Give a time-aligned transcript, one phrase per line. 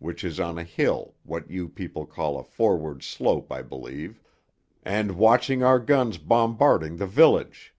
[0.00, 4.20] (which is on a hill what you people call a forward slope, I believe),
[4.82, 7.72] and watching our guns bombarding the village.